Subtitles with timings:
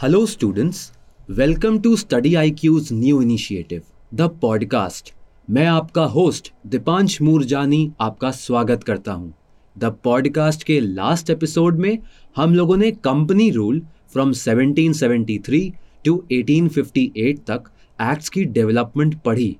[0.00, 0.92] Hello, students.
[1.28, 5.10] Welcome to Study IQ's new initiative, the podcast.
[5.48, 9.32] मैं आपका host Deepansh Moorjani आपका स्वागत करता हूँ
[9.76, 11.98] द पॉडकास्ट के लास्ट एपिसोड में
[12.36, 13.80] हम लोगों ने कंपनी रूल
[14.12, 15.60] फ्रॉम 1773
[16.04, 17.70] टू 1858 तक
[18.02, 19.56] एक्ट्स की डेवलपमेंट पढ़ी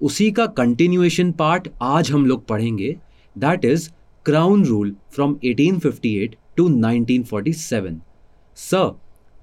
[0.00, 2.96] उसी का कंटिन्यूएशन पार्ट आज हम लोग पढ़ेंगे
[3.36, 3.88] that is
[4.26, 8.00] crown rule from 1858 to 1947
[8.56, 8.90] sir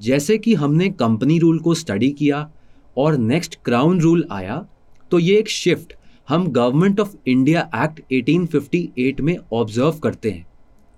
[0.02, 2.50] जैसे कि हमने कंपनी रूल को स्टडी किया
[2.98, 4.66] और नेक्स्ट क्राउन रूल आया
[5.12, 5.94] तो ये एक शिफ्ट
[6.30, 10.46] हम गवर्नमेंट ऑफ़ इंडिया एक्ट 1858 में ऑब्ज़र्व करते हैं।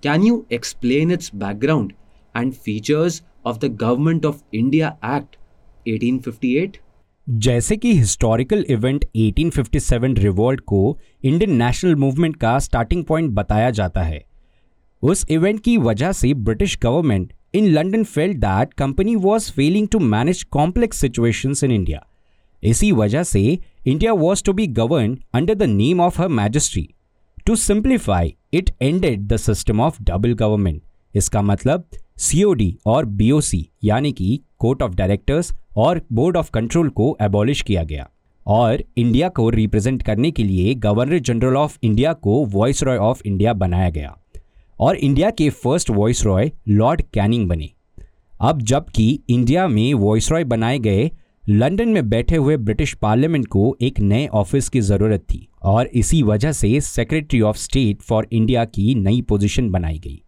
[0.02, 1.92] Can you explain its background
[2.36, 5.36] and features of the government of India act
[5.88, 6.76] 1858
[7.28, 14.02] जैसे कि हिस्टोरिकल इवेंट 1857 रिवॉल्ट को इंडियन नेशनल मूवमेंट का स्टार्टिंग पॉइंट बताया जाता
[14.02, 14.24] है।
[15.02, 19.98] उस इवेंट की वजह से British government in London felt that company was failing to
[19.98, 22.04] manage complex situations in India
[22.62, 23.42] इसी वजह से
[23.86, 26.88] India was to be govern under the name of her majesty
[27.46, 30.82] to simplify it ended the system of double government
[31.14, 37.16] इसका मतलब COD और BOC यानी कि court of directors और board of control को
[37.22, 38.08] एबॉलिश किया गया।
[38.46, 43.22] और इंडिया को रिप्रेजेंट करने के लिए गवर्नर जनरल ऑफ़ इंडिया को वॉइस रॉय ऑफ़
[43.26, 44.16] इंडिया बनाया गया।
[44.80, 47.70] और इंडिया के first viceroy Lord Canning बने।
[48.40, 51.10] अब जबकि इंडिया में वॉइस रॉय बनाए गए,
[51.48, 56.22] लंदन में बैठे हुए ब्रिटिश पार्लियामेंट को एक नए ऑफ़िस की ज़रूरत थी और इसी
[56.22, 60.22] वजह से secretary of state for India की नई पोजीशन बनाई गई।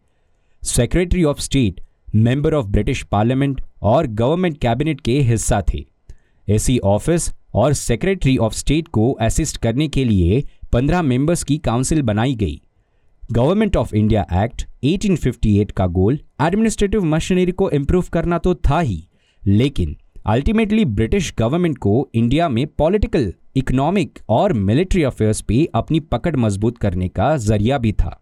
[0.62, 1.81] Secretary of state
[2.15, 5.84] member of British parliament और गवर्नमेंट कैबिनेट के हिस्सा थे।
[6.48, 12.03] ऐसी ऑफ़िस और सेक्रेटरी ऑफ़ स्टेट को असिस्ट करने के लिए पंद्रह मेंबर्स की काउंसिल
[12.03, 12.61] बनाई गई।
[13.33, 19.09] गवर्नमेंट ऑफ़ इंडिया एक्ट 1858 का गोल एडमिनिस्ट्रेटिव मशीनरी को इम्प्रूव करना तो था ही।
[19.47, 26.37] लेकिन अल्टीमेटली ब्रिटिश गवर्नमेंट को इंडिया में पॉलिटिकल इकोनॉमिक और मिलिट्री अफेयर्स पे अपनी पकड़
[26.37, 28.21] मज़बूत करने का ज़रिया भी था।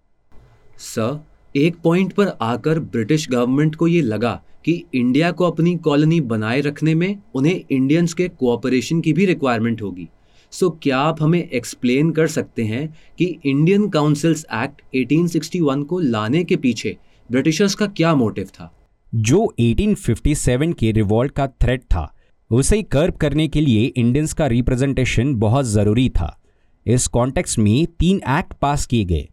[0.78, 1.24] सर,
[1.56, 6.60] एक पॉइंट पर आकर ब्रिटिश गवर्नमेंट को ये लगा कि इंडिया को अपनी कॉलोनी बनाए
[6.60, 10.08] रखने में उन्हें इंडियंस के कोऑपरेशन की भी रिक्वायरमेंट होगी।
[10.50, 15.98] सो so, क्या आप हमें एक्सप्लेन कर सकते हैं कि इंडियन काउंसिल्स एक्ट 1861 को
[15.98, 16.96] लाने के पीछे
[17.30, 18.74] ब्रिटिशर्स का क्या मोटिव था?
[19.14, 22.14] जो 1857 के रिवॉल्ट का थ्रेट था
[22.50, 26.40] उसे कर्व करने के लिए इंडियंस का रिप्रेजेंटेशन बहुत ज़रूरी था।
[26.86, 29.28] इस कॉन्टेक्स्ट में तीन एक्ट पास किए गए।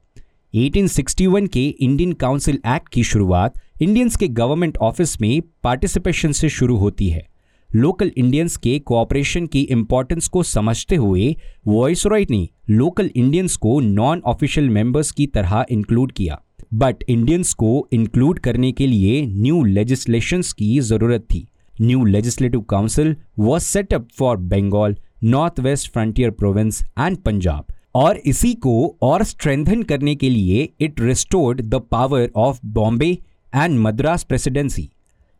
[0.55, 6.77] 1861 के इंडियन काउंसिल एक्ट की शुरुआत इंडियंस के गवर्नमेंट ऑफ़िस में पार्टिसिपेशन से शुरू
[6.77, 7.27] होती है।
[7.75, 11.35] लोकल इंडियंस के कोऑपरेशन की इम्पोर्टेंस को समझते हुए
[11.67, 16.39] वॉइसरॉय ने लोकल इंडियंस को नॉन ऑफिशियल मेंबर्स की तरह इंक्लूड किया।
[16.73, 21.45] बट इंडियंस को इंक्लूड करने के लिए न्यू लेजिस्लेशंस की ज़रूरत थी।
[21.81, 28.53] New legislative council was set up for Bengal North West Frontier Province and Punjab और इसी
[28.53, 33.17] को और स्ट्रेंथन करने के लिए it restored the power of Bombay
[33.53, 34.89] and Madras presidency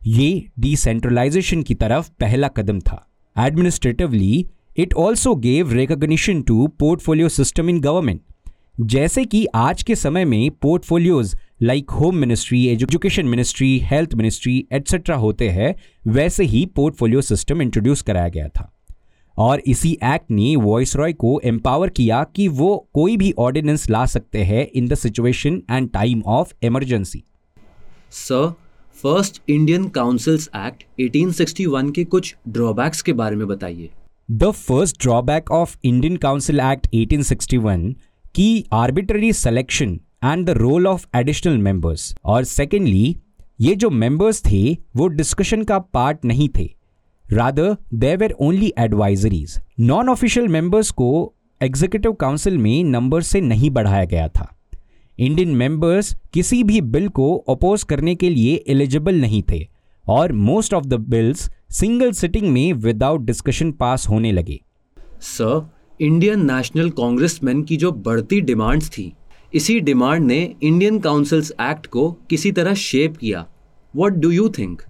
[0.08, 3.06] ये डिसेंट्रलाइजेशन की तरफ़ पहला कदम था।
[3.36, 4.46] Administratively
[4.78, 8.22] it also gave recognition to portfolio system in government
[8.82, 15.16] जैसे कि आज के समय में portfolios like home ministry education ministry health ministry etcetera
[15.16, 15.76] होते हैं,
[16.08, 18.72] वैसे ही पोर्टफोलियो सिस्टम इंट्रोड्यूस कराया गया था।
[19.38, 24.06] और इसी एक्ट ने वॉइस रॉय को एम्पावर किया कि वो कोई भी ऑर्डिनेंस ला
[24.06, 27.24] सकते हैं in the situation and time of emergency
[28.12, 28.54] sir
[29.04, 33.90] first Indian councils act 1861 के कुछ ड्रॉबैक्स के बारे में बताइए।
[34.32, 37.94] The first drawback of Indian council act 1861
[38.36, 43.16] की arbitrary selection and the role of additional members और सेकेंडली
[43.62, 46.70] ये जो मेंबर्स थे, वो डिस्कशन का पार्ट नहीं थे।
[47.26, 54.06] Rather there only advisories non official members को एग्जीक्यूटिव काउंसिल में नंबर से नहीं बढ़ाया
[54.06, 54.52] गया था।
[55.20, 59.68] इंडियन मेंबर्स किसी भी बिल को अपोज करने के लिए एलिजिबल नहीं थे
[60.06, 64.60] और most of the bills single sitting में विदाउट डिस्कशन पास होने लगे।
[65.22, 65.70] सर
[66.02, 69.12] इंडियन नेशनल कांग्रेसमैन की जो बढ़ती डिमांड्स थी
[69.54, 73.46] इसी डिमांड ने इंडियन काउंसिल्स एक्ट को किसी तरह शेप किया।
[73.96, 74.82] What do you think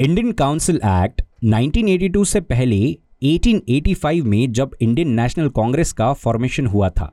[0.00, 2.80] Indian council act 1982 से पहले
[3.24, 7.12] 1885 में जब इंडियन नेशनल कांग्रेस का फॉर्मेशन हुआ था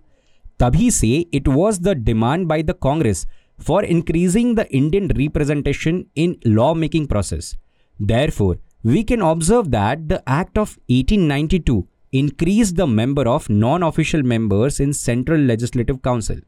[0.63, 3.25] तभी से it was the demand by the Congress
[3.61, 7.55] for increasing the Indian representation in law making process
[8.29, 11.81] therefore we can observe that the act of 1892
[12.13, 16.41] increase the number of non-official members in Central Legislative Council.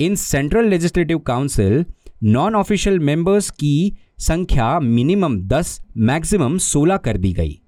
[0.00, 1.84] In Central Legislative Council,
[2.22, 7.60] non official members की संख्या minimum 10 maximum 16 कर दी गई।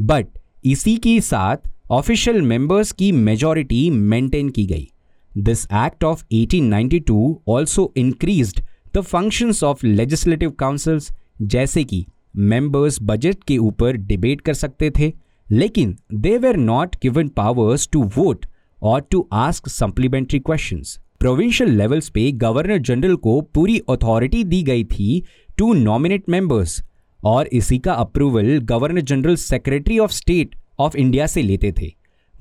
[0.00, 0.26] But
[0.64, 1.56] इसी के साथ
[1.90, 4.88] official members की majority maintain की गई।
[5.38, 8.60] This act of 1892 also increased
[8.96, 11.10] the functions of legislative councils
[11.42, 12.04] जैसे कि
[12.36, 15.12] मेंबर्स बजट के ऊपर डिबेट कर सकते थे,
[15.50, 18.46] लेकिन they were not given powers to vote
[18.82, 24.84] और to ask supplementary questions provincial levels पे गवर्नर जनरल को पूरी अथॉरिटी दी गई
[24.84, 25.22] थी
[25.58, 26.82] टू नॉमिनेट मेंबर्स
[27.24, 31.92] और इसी का approval governor general secretary of state of India से लेते थे।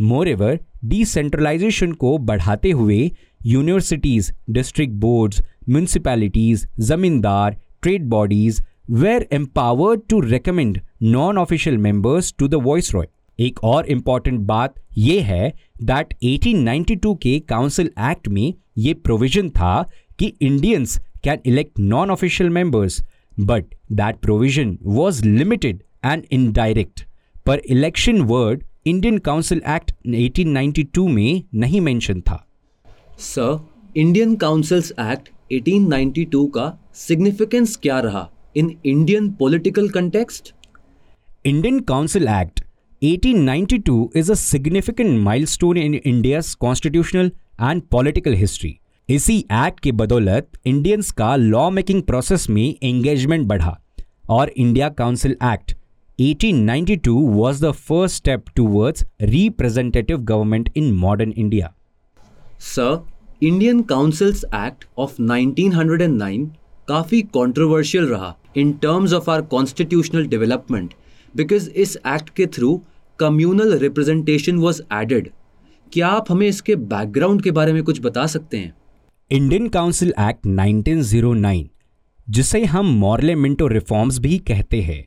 [0.01, 2.99] मोर एवर डिसेंट्रलाइजेशन को बढ़ाते हुए
[3.45, 8.61] universities district boards municipalities zamindar trade bodies
[8.91, 12.61] were empowered to recommend non official members to the
[12.93, 13.07] viceroy
[13.39, 15.53] एक और इंपॉर्टेंट बात यह है
[15.83, 19.81] दैट 1892 के काउंसिल एक्ट में ये प्रोविज़न था
[20.19, 23.01] कि Indians can elect non official members
[23.39, 27.05] but that provision was limited and indirect
[27.45, 32.35] पर election word Indian council act 1892 में नहीं मेंशन था
[33.19, 33.57] सर
[33.97, 36.65] इंडियन काउंसिल्स एक्ट 1892 का
[36.97, 38.27] सिग्निफिकेंस क्या रहा
[38.57, 40.53] in Indian political context
[41.45, 42.63] Indian council act
[43.01, 47.31] 1892 is a significant milestone in India's constitutional
[47.69, 48.71] and political history.
[49.09, 53.77] इसी act के बदौलत इंडियंस का लॉ मेकिंग प्रोसेस में एंगेजमेंट बढ़ा
[54.29, 55.75] और India council act
[56.19, 61.71] 1892 was the first step towards representative government in modern India.
[62.59, 63.01] Sir
[63.41, 66.45] Indian councils act of 1909
[66.89, 70.93] काफ़ी controversial रहा in terms of our constitutional development
[71.33, 72.69] because इस act के through
[73.19, 75.29] communal representation was added
[75.93, 78.73] क्या आप हमें इसके background के बारे में कुछ बता सकते हैं
[79.31, 81.63] इंडियन काउंसिल एक्ट 1909
[82.27, 85.03] जिसे हम मॉरले मिंटो रिफॉर्म्स भी कहते हैं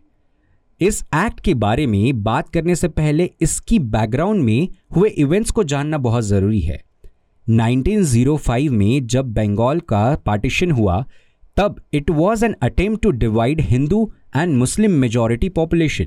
[0.81, 5.63] इस एक्ट के बारे में बात करने से पहले इसकी बैकग्राउंड में हुए इवेंट्स को
[5.65, 6.83] जानना बहुत ज़रूरी है।
[7.47, 11.05] 1905 में जब बंगाल का पार्टीशन हुआ,
[11.57, 16.07] तब it was an attempt to divide Hindu and Muslim majority population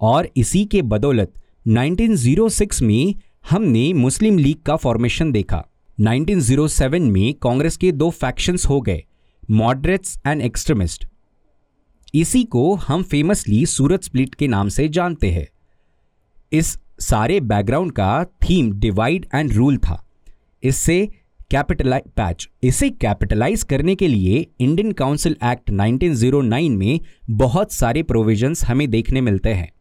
[0.00, 1.32] और इसी के बदौलत
[1.66, 3.14] 1906 में
[3.50, 5.64] हमने मुस्लिम लीग का फॉर्मेशन देखा।
[5.98, 9.02] 1907 में कांग्रेस के दो फैक्शंस हो गए
[9.50, 11.06] मॉडरेट्स एंड एक्सट्रीमिस्ट
[12.14, 15.46] इसी को हम फेमसली सूरत स्प्लिट के नाम से जानते हैं।
[16.52, 20.04] इस सारे बैकग्राउंड का थीम डिवाइड एंड रूल था।
[20.62, 21.08] इससे
[21.50, 27.00] कैपिटलाइज पैच इसे कैपिटलाइज करने के लिए इंडियन काउंसिल एक्ट 1909 में
[27.30, 29.72] बहुत सारे प्रोविजंस हमें देखने मिलते हैं।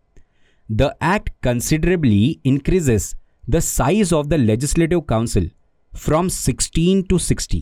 [0.72, 3.16] The act considerably increases
[3.50, 5.52] the size of the legislative council
[5.96, 7.62] from 16 to 60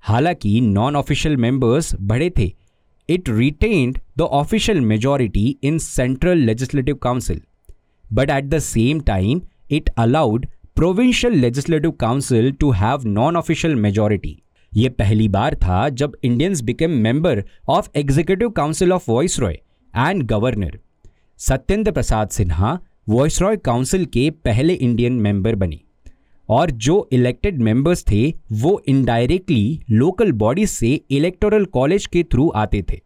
[0.00, 2.61] हालाँकि नॉन ऑफिशियल मेंबर्स बढ़े थे
[3.12, 7.40] it retained the official majority in central legislative council
[8.12, 14.38] but at the same time it allowed provincial legislative council to have non official majority
[14.72, 19.10] ये पहली बार था जब Indians became member of executive council of
[19.40, 19.58] viceroy
[19.94, 20.78] and governor
[21.40, 22.78] Satyendra Prasad Sinha
[23.08, 25.80] viceroy council के पहले Indian member बने।
[26.48, 32.82] और जो इलेक्टेड मेंबर्स थे, वो इनडायरेक्टली लोकल बॉडीज से इलेक्टोरल कॉलेज के थ्रू आते
[32.82, 33.00] थे।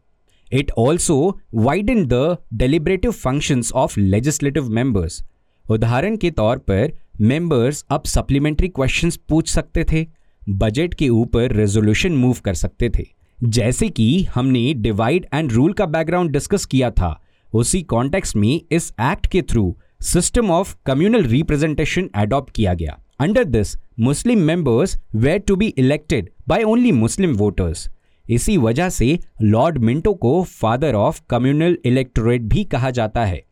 [0.52, 5.22] It also widen the deliberative functions of legislative members
[5.70, 10.06] उदाहरण के तौर पर मेंबर्स अब सप्लीमेंट्री क्वेश्चंस पूछ सकते थे
[10.48, 13.04] बजट के ऊपर रेजोल्यूशन मूव कर सकते थे।
[13.44, 17.20] जैसे कि हमने डिवाइड एंड रूल का बैकग्राउंड डिस्कस किया था,
[17.52, 23.44] उसी कॉन्टेक्स्ट में इस एक्ट के through system of communal representation adopt किया गया। Under
[23.44, 27.88] this Muslim members were to be elected by only Muslim voters
[28.30, 33.42] इसी वजह से लॉर्ड मिंटो को फादर ऑफ़ कम्युनल इलेक्टोरेट भी कहा जाता है।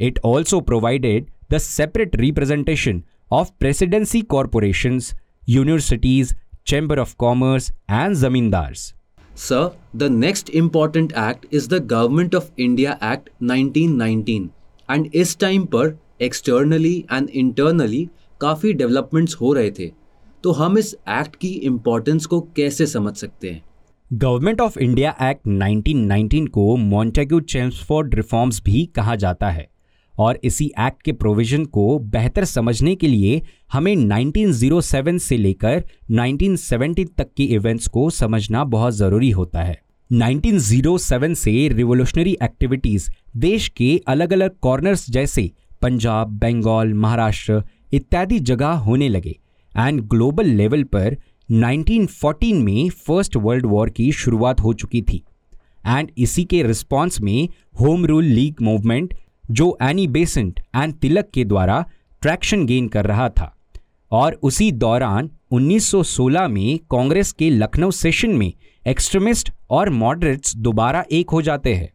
[0.00, 4.98] It also provided the separate representation of presidency corporation
[5.48, 6.34] universities
[6.66, 8.94] chamber of commerce and zamindars
[9.36, 9.62] Sir,
[10.02, 14.44] the next important act is the Government of India Act 1919
[14.88, 18.08] and इस time पर externally and internally
[18.44, 19.90] काफ़ी developments हो रहे थे
[20.44, 23.62] तो हम इस act की इम्पोर्टेंस को कैसे समझ सकते हैं?
[24.10, 29.66] गवर्नमेंट ऑफ़ इंडिया एक्ट 1919 को मॉन्टेग्यू चेम्सफोर्ड रिफॉर्म्स भी कहा जाता है,
[30.14, 33.40] और इसी एक्ट के प्रोविज़न को बेहतर समझने के लिए
[33.72, 41.34] हमें 1907 से लेकर 1970 तक की इवेंट्स को समझना बहुत ज़रूरी होता है। 1907
[41.36, 45.50] से रिवोल्यूशनरी एक्टिविटीज़ देश के अलग अलग कॉर्नर्स जैसे
[45.82, 47.62] पंजाब, बंगाल, महाराष्ट्र
[47.94, 49.38] इत्यादि जगह होने लगे
[49.78, 51.16] एंड ग्लोबल लेवल पर
[51.52, 55.22] 1914 में फ़र्स्ट वर्ल्ड वॉर की शुरुआत हो चुकी थी
[55.86, 57.48] एंड इसी के रिस्पॉन्स में
[57.80, 59.14] होम रूल लीग मूवमेंट
[59.50, 61.84] जो एनी बेसेंट एंड तिलक के द्वारा
[62.22, 63.56] ट्रैक्शन गेन कर रहा था,
[64.12, 68.52] और उसी दौरान 1916 में कांग्रेस के लखनऊ सेशन में
[68.86, 71.88] एक्सट्रीमिस्ट और मॉडरेट्स दोबारा एक हो जाते हैं।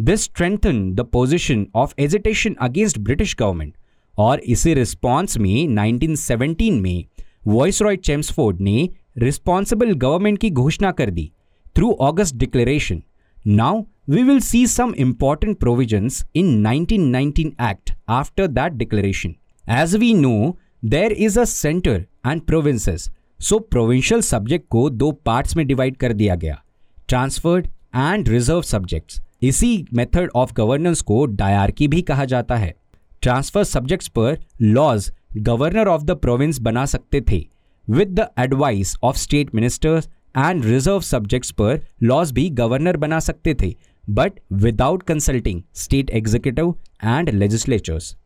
[0.00, 3.74] This strengthen the position of agitation against British government
[4.18, 7.04] और इसी रिस्पॉन्स में 1917 में
[7.46, 11.30] वॉइस रॉय चेम्सफोर्ड ने रिस्पॉन्सिबल गवर्नमेंट की घोषणा कर दी
[11.76, 13.02] through August declaration
[13.46, 19.34] now we will see some important provision in 1919 act after that declaration
[19.70, 23.08] as we know there is a centre and provinces
[23.40, 26.62] so provincial subject को दो part में divide कर दिया गया.
[27.08, 32.74] Transferred and reserve subject इसी method of governance को dyarchy भी कहा जाता है.
[33.22, 37.44] ट्रांसफ़र सब्जेक्ट्स पर laws governor of the province बना सकते थे
[37.90, 40.08] with the advice of state ministers
[40.38, 43.74] and reserve subjects पर लॉज भी गवर्नर बना सकते थे
[44.10, 48.16] but without consulting state executive and legislatures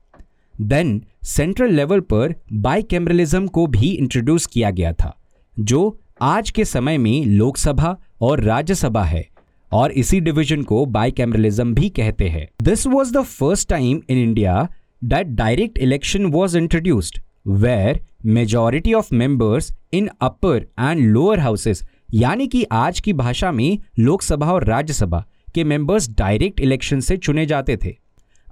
[0.61, 5.17] then central level पर बाई कैमरलिज्म को भी इंट्रोड्यूस किया गया था,
[5.57, 9.25] जो आज के समय में लोकसभा और राज्यसभा है,
[9.73, 14.19] और इसी डिवीज़न को बाई कैमरलिज्म भी कहते हैं। This was the first time in
[14.19, 14.69] India
[15.03, 21.83] that direct election was introduced where majority of members in upper and lower houses
[22.15, 27.47] यानी कि आज की भाषा में लोकसभा और राज्यसभा, के मेंबर्स डायरेक्ट इलेक्शन से चुने
[27.47, 27.97] जाते थे।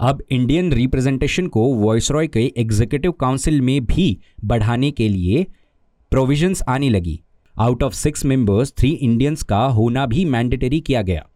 [0.00, 5.46] अब इंडियन रिप्रेजेंटेशन को वॉइसरॉय के एग्जीक्यूटिव काउंसिल में भी बढ़ाने के लिए
[6.12, 7.20] प्रोविजंस आने लगी।
[7.54, 11.26] Out of six members three Indians का होना भी मैंडेटरी किया गया।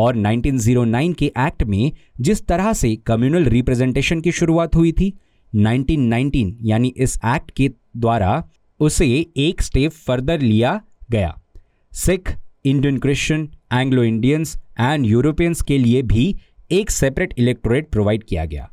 [0.00, 5.12] और 1909 के एक्ट में जिस तरह से कम्युनल रिप्रेजेंटेशन की शुरुआत हुई थी
[5.52, 8.42] 1919 यानी इस एक्ट के द्वारा
[8.80, 10.80] उसे एक स्टेप फर्दर लिया
[11.10, 11.36] गया।
[11.92, 16.34] Sikh, Indian Christian, Anglo Indians and Europeans के लिए भी
[16.70, 18.68] एक सेपरेट इलेक्टोरेट प्रोवाइड किया गया।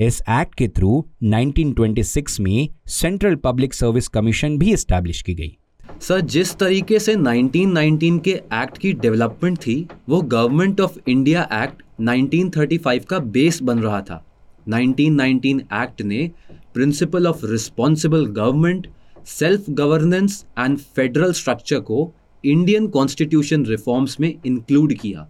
[0.00, 0.90] इस एक्ट के थ्रू
[1.24, 5.56] 1926 में सेंट्रल पब्लिक सर्विस कमीशन भी स्टैब्लिश की गई।
[6.00, 11.82] सर, जिस तरीके से 1919 के एक्ट की डेवलपमेंट थी, वो गवर्नमेंट ऑफ़ इंडिया एक्ट
[12.00, 14.24] 1935 का बेस बन रहा था।
[14.68, 16.30] 1919 एक्ट ने
[16.74, 18.86] principle of responsible government
[19.26, 22.12] self governance and federal structure को
[22.44, 25.28] इंडियन कॉन्स्टिट्यूशन रिफॉर्म्स में इंक्लूड किया।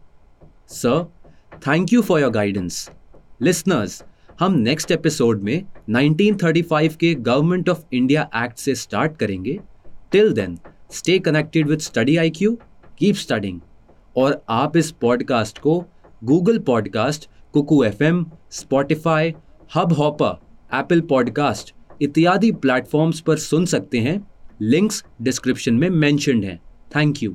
[0.69, 1.13] Sir,
[1.55, 2.91] thank you for your guidance.
[3.43, 4.05] Listeners,
[4.41, 9.61] हम नेक्स्ट एपिसोड में 1935 के गवर्नमेंट ऑफ़ इंडिया एक्ट से स्टार्ट करेंगे।
[10.13, 10.59] Till then
[10.93, 12.59] stay connected with study I Q
[12.99, 13.61] keep studying
[14.17, 15.85] और आप इस पॉडकास्ट को
[16.25, 19.35] Google podcast Kuku F M Spotify
[19.93, 20.39] Hubhopper
[20.75, 26.61] Apple podcast इत्यादि प्लेटफॉर्म्स पर सुन सकते हैं। लिंक्स डिस्क्रिप्शन में मैंशनड हैं।
[26.97, 27.35] Thank you